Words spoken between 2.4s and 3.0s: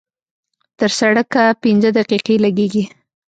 لګېږي.